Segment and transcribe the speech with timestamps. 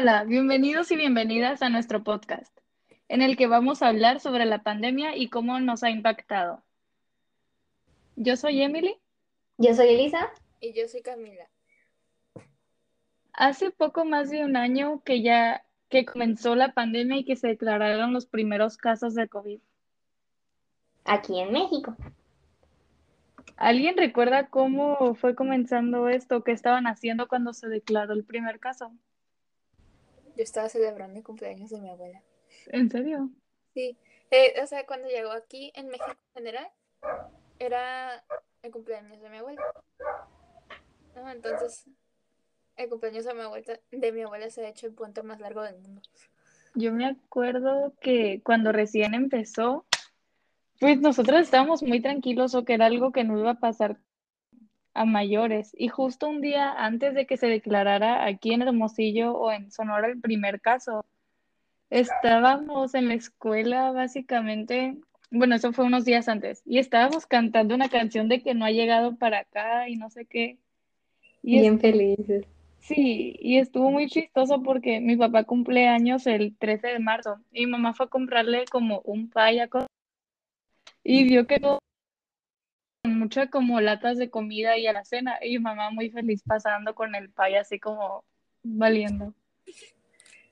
[0.00, 2.58] Hola, bienvenidos y bienvenidas a nuestro podcast,
[3.08, 6.62] en el que vamos a hablar sobre la pandemia y cómo nos ha impactado.
[8.16, 8.96] Yo soy Emily.
[9.58, 10.30] Yo soy Elisa.
[10.58, 11.50] Y yo soy Camila.
[13.34, 17.48] Hace poco más de un año que ya que comenzó la pandemia y que se
[17.48, 19.60] declararon los primeros casos de COVID.
[21.04, 21.94] Aquí en México.
[23.58, 26.42] ¿Alguien recuerda cómo fue comenzando esto?
[26.42, 28.94] ¿Qué estaban haciendo cuando se declaró el primer caso?
[30.40, 32.22] Yo estaba celebrando el cumpleaños de mi abuela.
[32.68, 33.28] ¿En serio?
[33.74, 33.98] Sí.
[34.30, 36.66] Eh, o sea, cuando llegó aquí en México en general,
[37.58, 38.24] era
[38.62, 39.60] el cumpleaños de mi abuela.
[41.14, 41.84] No, entonces,
[42.74, 45.60] el cumpleaños de mi abuela, de mi abuela se ha hecho el puente más largo
[45.60, 46.00] del mundo.
[46.74, 49.84] Yo me acuerdo que cuando recién empezó,
[50.78, 53.98] pues nosotros estábamos muy tranquilos o que era algo que no iba a pasar
[54.94, 55.72] a mayores.
[55.76, 60.08] Y justo un día antes de que se declarara aquí en Hermosillo o en Sonora
[60.08, 61.04] el primer caso,
[61.90, 64.96] estábamos en la escuela básicamente,
[65.30, 68.70] bueno, eso fue unos días antes, y estábamos cantando una canción de que no ha
[68.70, 70.58] llegado para acá y no sé qué.
[71.42, 72.46] Y Bien felices.
[72.80, 77.66] Sí, y estuvo muy chistoso porque mi papá cumple años el 13 de marzo y
[77.66, 79.60] mi mamá fue a comprarle como un pay
[81.04, 81.80] y vio que todo
[83.20, 87.14] muchas como latas de comida y a la cena y mamá muy feliz pasando con
[87.14, 88.24] el pay así como
[88.62, 89.32] valiendo.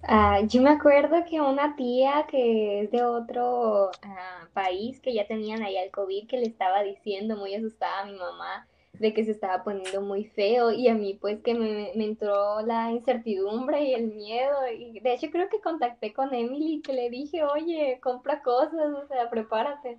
[0.03, 5.27] Ah, yo me acuerdo que una tía que es de otro ah, país que ya
[5.27, 9.25] tenían ahí el COVID que le estaba diciendo muy asustada a mi mamá de que
[9.25, 13.83] se estaba poniendo muy feo y a mí pues que me, me, entró la incertidumbre
[13.83, 17.99] y el miedo y de hecho creo que contacté con Emily que le dije oye
[18.03, 19.99] compra cosas o sea prepárate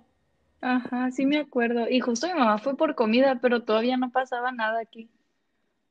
[0.60, 1.88] Ajá, sí me acuerdo.
[1.88, 5.10] Y justo mi mamá fue por comida, pero todavía no pasaba nada aquí.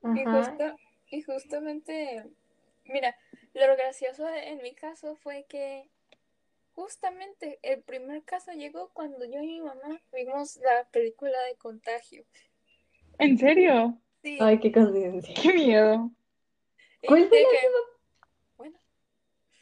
[0.04, 0.76] Y, justo,
[1.10, 2.24] y justamente,
[2.86, 3.16] mira,
[3.54, 5.90] lo gracioso en mi caso fue que
[6.74, 12.24] justamente el primer caso llegó cuando yo y mi mamá vimos la película de Contagio.
[13.18, 13.98] ¿En serio?
[14.22, 14.38] Sí.
[14.40, 15.34] Ay, qué coincidencia.
[15.42, 16.12] Qué miedo.
[17.06, 17.78] ¿Cuál fue, la última...
[18.58, 18.80] bueno.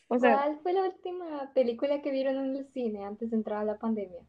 [0.10, 0.34] o sea...
[0.36, 3.78] ¿Cuál fue la última película que vieron en el cine antes de entrar a la
[3.78, 4.22] pandemia?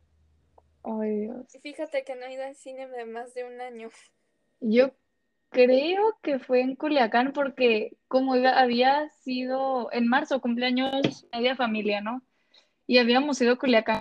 [0.82, 1.46] Ay, Dios.
[1.62, 3.88] Fíjate que no he ido al cine de más de un año.
[4.60, 4.92] Yo
[5.50, 12.22] creo que fue en Culiacán porque como había sido en marzo, cumpleaños media familia, ¿no?
[12.86, 14.00] Y habíamos ido a Culiacán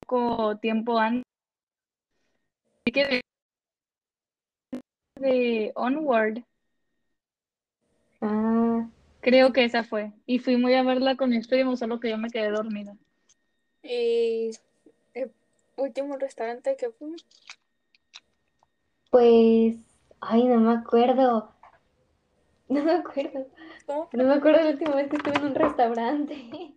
[0.00, 1.24] poco tiempo antes.
[2.84, 4.80] Así que de,
[5.16, 6.42] de Onward.
[8.20, 8.88] Ah.
[9.20, 10.12] Creo que esa fue.
[10.26, 12.96] Y fui muy a verla con mi primo, solo que yo me quedé dormida.
[13.82, 14.50] Y
[15.78, 17.24] último restaurante que fuimos?
[19.10, 19.76] Pues,
[20.20, 21.52] ay, no me acuerdo.
[22.70, 23.46] No me acuerdo.
[23.86, 24.10] ¿Cómo?
[24.12, 26.74] No me acuerdo la última vez que estuve en un restaurante.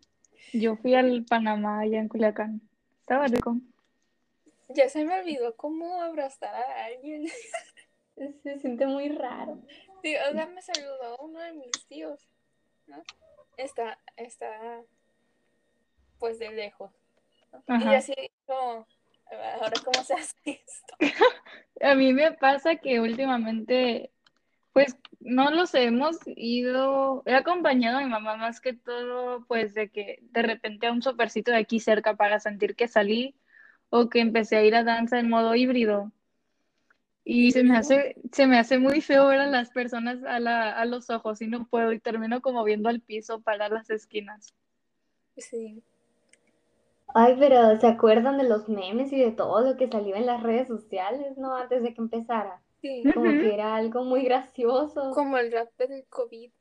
[0.53, 2.61] Yo fui al Panamá allá en Culiacán.
[3.01, 3.57] Estaba rico.
[4.69, 7.27] Ya se me olvidó cómo abrazar a alguien.
[8.43, 9.59] Se siente muy raro.
[10.01, 12.29] Sí, o sea, me saludó uno de mis tíos,
[12.87, 13.03] ¿no?
[13.57, 14.81] Está, está,
[16.19, 17.00] pues de lejos.
[17.67, 18.13] Y así
[18.45, 18.85] como,
[19.61, 20.95] ahora cómo se hace esto.
[21.81, 24.11] A mí me pasa que últimamente,
[24.73, 29.89] pues no los hemos ido, he acompañado a mi mamá más que todo, pues de
[29.89, 33.35] que de repente a un supercito de aquí cerca para sentir que salí
[33.89, 36.11] o que empecé a ir a danza en modo híbrido.
[37.23, 40.71] Y se me hace, se me hace muy feo ver a las personas a, la,
[40.71, 44.53] a los ojos y no puedo y termino como viendo al piso para las esquinas.
[45.37, 45.83] Sí.
[47.13, 50.41] Ay, pero ¿se acuerdan de los memes y de todo lo que salió en las
[50.43, 51.55] redes sociales, no?
[51.55, 52.61] Antes de que empezara.
[52.81, 53.03] Sí.
[53.13, 55.11] Como que era algo muy gracioso.
[55.13, 56.51] Como el rap del COVID.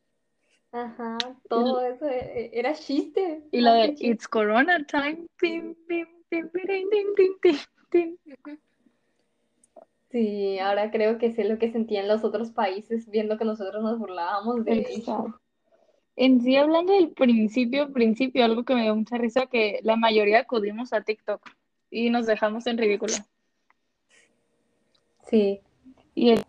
[0.72, 1.18] Ajá,
[1.48, 3.42] todo eso e- era chiste.
[3.50, 5.26] Y lo de It's Corona Time.
[5.38, 7.58] Pim, pim, pim, pim, pim, pim,
[7.90, 8.58] pim, pim.
[10.10, 13.98] Sí, ahora creo que sé lo que sentían los otros países viendo que nosotros nos
[13.98, 14.98] burlábamos de eso.
[14.98, 15.39] Exacto.
[16.16, 20.40] En sí, hablando del principio, principio, algo que me dio mucha risa, que la mayoría
[20.40, 21.40] acudimos a TikTok
[21.90, 23.14] y nos dejamos en ridículo.
[25.28, 25.60] Sí.
[26.14, 26.44] Y el...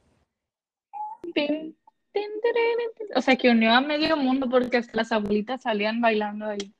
[3.16, 6.74] O sea, que unió a medio mundo porque hasta las abuelitas salían bailando ahí.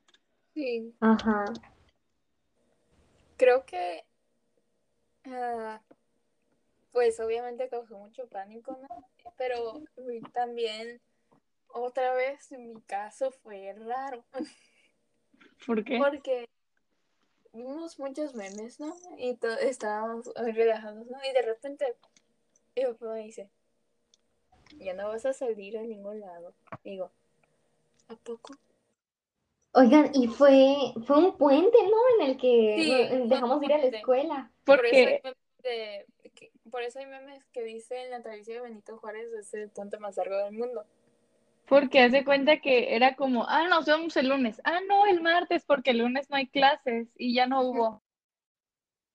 [0.54, 0.94] Sí.
[1.00, 1.44] Ajá.
[3.38, 4.04] Creo que,
[5.24, 5.80] ah,
[6.92, 9.32] pues obviamente causó mucho pánico, ¿no?
[9.38, 9.82] Pero
[10.32, 11.00] también
[11.72, 14.24] otra vez en mi caso fue raro.
[15.66, 15.98] ¿Por qué?
[15.98, 16.48] Porque
[17.52, 18.94] vimos muchos memes, ¿no?
[19.18, 21.18] Y estábamos relajados, ¿no?
[21.28, 21.96] Y de repente
[22.76, 23.50] mi papá me dice,
[24.78, 26.54] ya no vas a salir a ningún lado.
[26.82, 27.10] Digo,
[28.08, 28.54] ¿A poco?
[29.72, 30.76] Oigan, y fue,
[31.06, 32.24] fue un puente, ¿no?
[32.24, 34.50] En el que dejamos de ir a la escuela.
[34.64, 35.22] Porque...
[36.70, 40.16] Por eso hay memes que dicen la tradición de Benito Juárez es el puente más
[40.16, 40.84] largo del mundo.
[41.66, 44.60] Porque hace cuenta que era como, ah, nos vemos el lunes.
[44.64, 48.02] Ah, no, el martes, porque el lunes no hay clases y ya no hubo.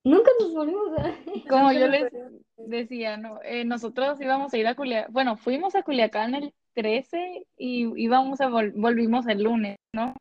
[0.04, 1.14] Nunca nos volvimos a...
[1.50, 2.12] Como yo les
[2.56, 7.46] decía, no, eh, nosotros íbamos a ir a Culiacán, bueno, fuimos a Culiacán el 13
[7.58, 10.16] y íbamos a volvimos el lunes, ¿no?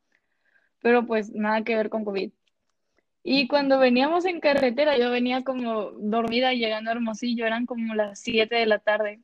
[0.81, 2.31] Pero pues nada que ver con COVID.
[3.23, 8.19] Y cuando veníamos en carretera, yo venía como dormida llegando a Hermosillo, eran como las
[8.19, 9.21] 7 de la tarde.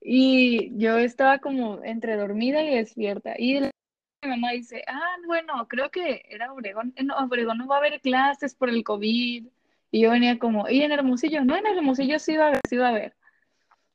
[0.00, 3.34] Y yo estaba como entre dormida y despierta.
[3.38, 6.94] Y mi mamá dice, ah, bueno, creo que era Obregón.
[7.02, 9.46] No, Obregón no va a haber clases por el COVID.
[9.92, 11.44] Y yo venía como, ¿y en Hermosillo?
[11.44, 13.16] No, en Hermosillo sí va a haber, sí va a haber.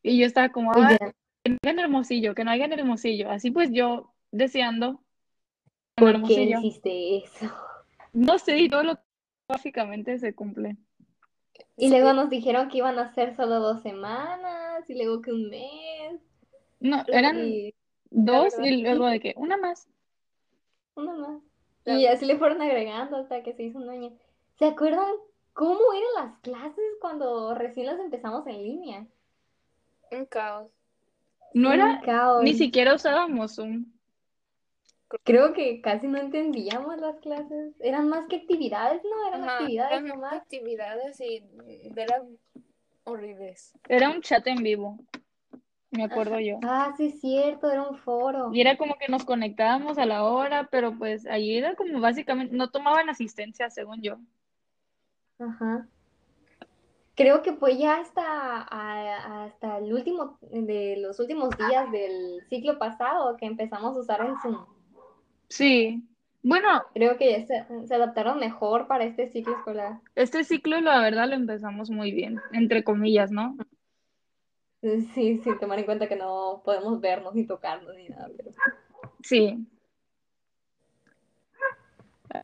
[0.03, 3.31] Y yo estaba como, ah, que no en Hermosillo, que no haya en Hermosillo.
[3.31, 5.01] Así pues yo deseando.
[5.95, 7.51] ¿Por qué hiciste eso?
[8.13, 9.01] No sé, y todo lo que
[9.47, 10.77] básicamente se cumple.
[11.77, 15.49] Y luego nos dijeron que iban a ser solo dos semanas, y luego que un
[15.49, 16.21] mes.
[16.79, 17.37] No, eran
[18.09, 19.87] dos y luego de que una más.
[20.95, 21.41] Una más.
[21.85, 24.11] Y así le fueron agregando hasta que se hizo un año.
[24.57, 25.11] ¿Se acuerdan
[25.53, 29.07] cómo eran las clases cuando recién las empezamos en línea?
[30.11, 30.71] Un caos.
[31.53, 32.01] No era,
[32.41, 33.85] ni siquiera usábamos Zoom.
[35.23, 37.73] Creo que casi no entendíamos las clases.
[37.79, 39.27] Eran más que actividades, ¿no?
[39.27, 40.33] Eran actividades eran nomás.
[40.33, 41.43] actividades y
[41.95, 42.37] eran
[43.05, 43.71] horribles.
[43.87, 44.97] Era un chat en vivo,
[45.91, 46.59] me acuerdo yo.
[46.63, 48.53] Ah, sí, es cierto, era un foro.
[48.53, 52.55] Y era como que nos conectábamos a la hora, pero pues ahí era como básicamente,
[52.55, 54.17] no tomaban asistencia, según yo.
[55.39, 55.87] Ajá.
[57.15, 58.61] Creo que fue ya hasta,
[59.43, 64.35] hasta el último, de los últimos días del ciclo pasado que empezamos a usar en
[64.41, 64.65] Zoom.
[65.47, 66.03] Sí.
[66.47, 69.99] Bueno, creo que se, se, adaptaron mejor para este ciclo escolar.
[70.13, 73.57] Este ciclo, la verdad, lo empezamos muy bien, entre comillas, ¿no?
[74.79, 78.29] Sí, sí, tomar en cuenta que no podemos vernos ni tocarnos ni nada.
[79.23, 79.65] Sí.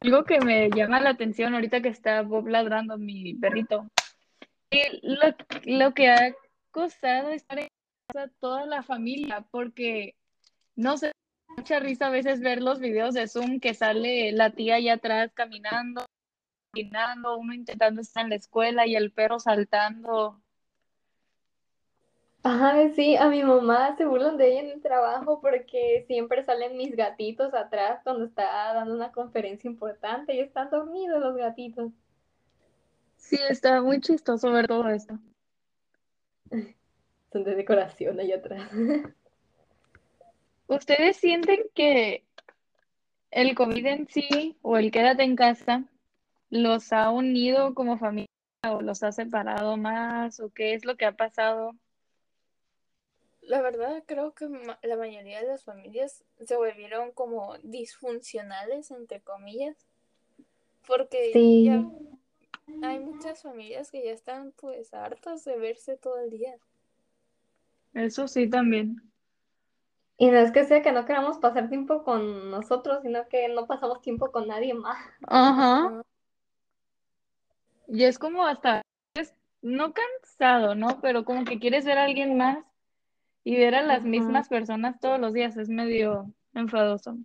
[0.01, 3.86] Algo que me llama la atención ahorita que está Bob ladrando mi perrito.
[5.04, 6.33] Lo, lo que ha
[6.71, 7.68] costado estar en
[8.07, 10.15] casa toda la familia, porque
[10.75, 11.12] no sé,
[11.57, 15.31] mucha risa a veces ver los videos de Zoom que sale la tía allá atrás
[15.33, 16.06] caminando,
[16.71, 20.42] caminando, uno intentando estar en la escuela y el perro saltando.
[22.44, 26.75] Ajá, sí, a mi mamá se burlan de ella en el trabajo porque siempre salen
[26.75, 31.92] mis gatitos atrás cuando está dando una conferencia importante y están dormidos los gatitos.
[33.15, 35.19] Sí, está muy chistoso ver todo esto.
[37.31, 38.69] Son de decoración allá atrás.
[40.71, 42.23] ¿Ustedes sienten que
[43.29, 45.83] el COVID en sí o el quédate en casa
[46.50, 48.29] los ha unido como familia
[48.63, 51.75] o los ha separado más o qué es lo que ha pasado?
[53.41, 54.47] La verdad creo que
[54.83, 59.75] la mayoría de las familias se volvieron como disfuncionales, entre comillas,
[60.88, 61.85] porque ya
[62.81, 66.56] hay muchas familias que ya están pues hartas de verse todo el día.
[67.94, 69.10] Eso sí también.
[70.21, 73.66] Y no es que sea que no queramos pasar tiempo con nosotros, sino que no
[73.66, 75.04] pasamos tiempo con nadie más.
[75.28, 76.04] Ajá.
[77.87, 78.83] Y es como hasta,
[79.16, 81.01] es no cansado, ¿no?
[81.01, 82.63] Pero como que quieres ver a alguien más
[83.44, 87.18] y ver a las mismas personas todos los días es medio enfadoso.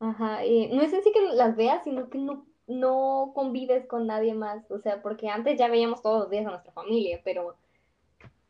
[0.00, 4.34] Ajá, y no es así que las veas, sino que no, no convives con nadie
[4.34, 4.68] más.
[4.68, 7.54] O sea, porque antes ya veíamos todos los días a nuestra familia, pero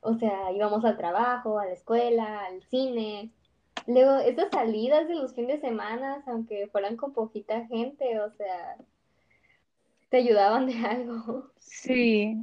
[0.05, 3.31] o sea, íbamos al trabajo, a la escuela, al cine.
[3.87, 8.77] Luego, estas salidas de los fines de semana, aunque fueran con poquita gente, o sea,
[10.11, 11.51] te ayudaban de algo.
[11.59, 12.37] Sí.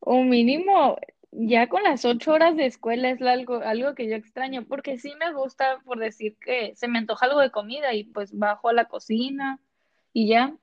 [0.00, 0.96] O mínimo,
[1.32, 5.12] ya con las ocho horas de escuela es algo, algo que yo extraño, porque sí
[5.20, 8.72] me gusta por decir que se me antoja algo de comida y pues bajo a
[8.72, 9.60] la cocina
[10.14, 10.56] y ya.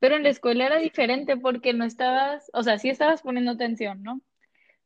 [0.00, 4.02] Pero en la escuela era diferente porque no estabas, o sea, sí estabas poniendo atención,
[4.02, 4.20] ¿no?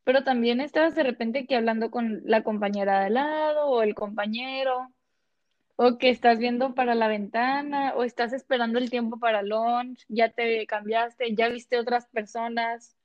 [0.06, 3.96] Pero también estás de repente que hablando con la compañera de al lado o el
[3.96, 4.92] compañero,
[5.74, 10.28] o que estás viendo para la ventana, o estás esperando el tiempo para lunch, ya
[10.28, 12.96] te cambiaste, ya viste otras personas,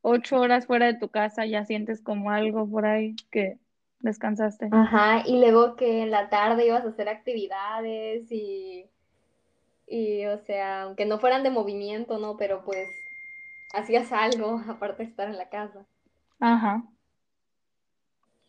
[0.00, 3.58] ocho horas fuera de tu casa, ya sientes como algo por ahí que
[4.00, 4.70] descansaste.
[4.72, 8.86] Ajá, y luego que en la tarde ibas a hacer actividades y,
[9.86, 12.38] y o sea, aunque no fueran de movimiento, ¿no?
[12.38, 12.88] Pero pues
[13.74, 15.84] hacías algo aparte de estar en la casa.
[16.40, 16.84] Ajá.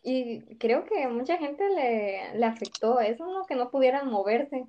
[0.02, 3.44] Y creo que mucha gente le, le afectó eso, ¿no?
[3.44, 4.66] Que no pudieran moverse.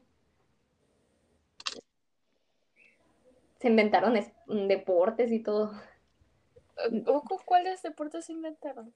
[3.60, 4.20] Se inventaron
[4.68, 5.72] deportes y todo.
[7.46, 8.94] ¿Cuáles deportes se inventaron?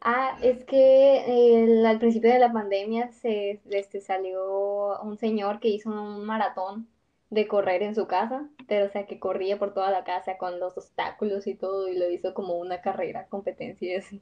[0.00, 5.90] Ah, es que al principio de la pandemia se este, salió un señor que hizo
[5.90, 6.88] un maratón
[7.32, 10.60] de correr en su casa, pero o sea que corría por toda la casa con
[10.60, 14.20] los obstáculos y todo y lo hizo como una carrera, competencia y así.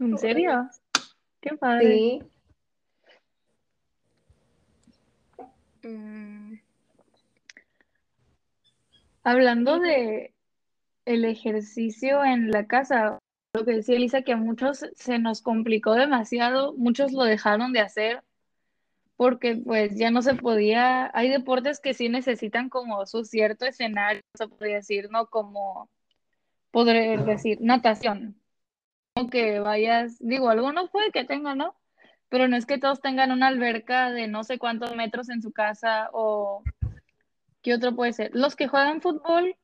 [0.00, 0.66] ¿En serio?
[1.42, 1.88] Qué padre.
[1.88, 2.22] Sí.
[5.86, 6.54] Mm.
[9.24, 10.32] Hablando de
[11.04, 13.18] el ejercicio en la casa,
[13.52, 17.80] lo que decía Elisa, que a muchos se nos complicó demasiado, muchos lo dejaron de
[17.80, 18.22] hacer
[19.22, 24.20] porque pues ya no se podía, hay deportes que sí necesitan como su cierto escenario,
[24.34, 25.26] se podría decir, ¿no?
[25.26, 25.88] Como
[26.72, 28.34] poder decir, natación,
[29.30, 31.76] que vayas, digo, algunos puede que tengan, ¿no?
[32.30, 35.52] Pero no es que todos tengan una alberca de no sé cuántos metros en su
[35.52, 36.64] casa o
[37.62, 38.32] ¿qué otro puede ser?
[38.34, 39.54] Los que juegan fútbol,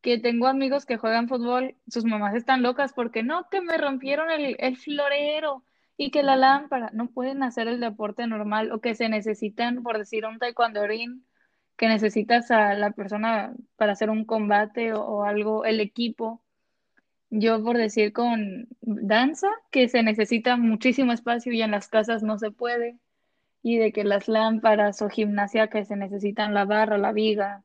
[0.00, 4.28] que tengo amigos que juegan fútbol, sus mamás están locas porque no, que me rompieron
[4.32, 5.62] el, el florero
[5.96, 9.98] y que la lámpara, no pueden hacer el deporte normal o que se necesitan, por
[9.98, 11.26] decir, un taekwondorín,
[11.76, 16.42] que necesitas a la persona para hacer un combate o algo, el equipo
[17.34, 22.38] yo por decir con danza, que se necesita muchísimo espacio y en las casas no
[22.38, 22.98] se puede,
[23.62, 27.64] y de que las lámparas o gimnasia que se necesitan la barra, la viga,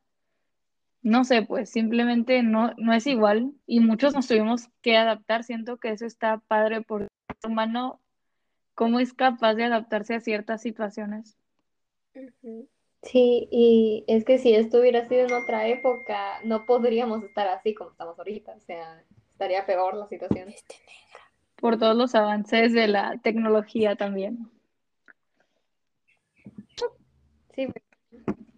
[1.01, 5.43] no sé, pues simplemente no, no es igual y muchos nos tuvimos que adaptar.
[5.43, 7.07] Siento que eso está padre porque
[7.43, 8.00] el humano,
[8.77, 11.36] cómo es capaz de adaptarse a ciertas situaciones.
[13.01, 17.74] Sí, y es que si esto hubiera sido en otra época, no podríamos estar así
[17.74, 18.53] como estamos ahorita.
[18.55, 20.53] O sea, estaría peor la situación.
[21.55, 24.48] Por todos los avances de la tecnología también.
[27.55, 27.69] Sí,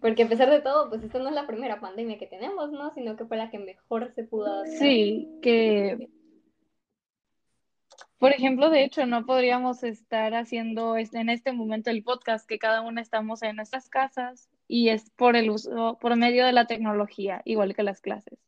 [0.02, 2.92] porque a pesar de todo, pues esta no es la primera pandemia que tenemos, ¿no?
[2.92, 6.10] Sino que fue la que mejor se pudo Sí, que
[8.20, 12.82] por ejemplo, de hecho, no podríamos estar haciendo en este momento el podcast que cada
[12.82, 17.40] uno estamos en nuestras casas y es por el uso, por medio de la tecnología,
[17.46, 18.38] igual que las clases.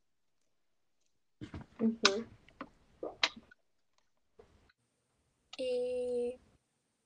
[5.56, 6.38] Y,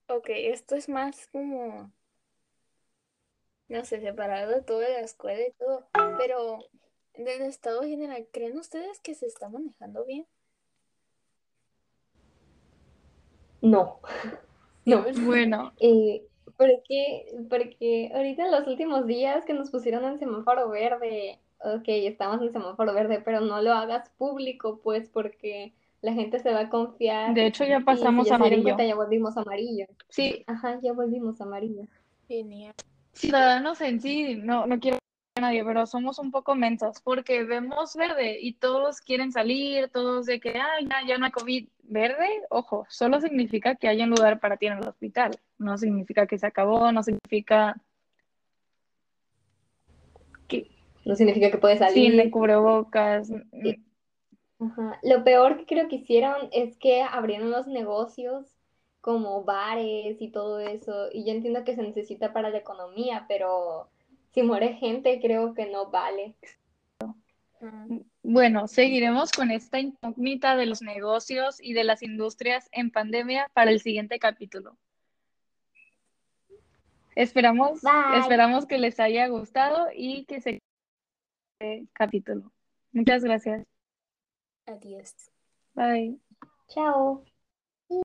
[0.09, 1.93] ok, esto es más como,
[3.69, 6.59] no sé, separado de todo de la escuela y todo, pero
[7.15, 10.27] en el estado general, ¿creen ustedes que se está manejando bien?
[13.61, 14.01] No,
[14.85, 15.05] no.
[15.25, 15.73] Bueno.
[15.81, 16.23] Eh,
[16.57, 22.41] porque, porque ahorita en los últimos días que nos pusieron en semáforo verde, ok, estamos
[22.41, 26.69] en semáforo verde, pero no lo hagas público, pues, porque la gente se va a
[26.71, 27.35] confiar.
[27.35, 28.77] De hecho, ya pasamos amarillo.
[28.79, 29.87] ya volvimos amarillo.
[30.09, 30.45] Sí.
[30.47, 31.83] Ajá, ya volvimos amarillo.
[32.27, 32.75] Genial.
[33.13, 34.99] Ciudadanos en sí, no, no quiero
[35.41, 40.41] nadie, pero somos un poco mensos porque vemos verde y todos quieren salir, todos de
[40.41, 41.69] que, ay, ya, ya no hay COVID.
[41.89, 45.31] Verde, ojo, solo significa que hay un lugar para ti en el hospital.
[45.59, 47.77] No significa que se acabó, no significa
[51.07, 52.21] no significa que puedes salir.
[52.21, 53.31] Sin cubrebocas.
[54.59, 54.99] Ajá.
[55.05, 58.57] Lo peor que creo que hicieron es que abrieron los negocios
[59.01, 61.07] como bares y todo eso.
[61.13, 63.89] Y yo entiendo que se necesita para la economía, pero
[64.37, 66.35] si muere gente creo que no vale.
[68.23, 73.71] Bueno, seguiremos con esta incógnita de los negocios y de las industrias en pandemia para
[73.71, 74.77] el siguiente capítulo.
[77.15, 77.81] Esperamos,
[78.19, 80.61] esperamos que les haya gustado y que se
[81.95, 82.53] capítulo.
[82.93, 83.65] Muchas gracias.
[84.67, 85.15] Adiós.
[85.73, 86.19] Bye.
[86.69, 87.25] Chao.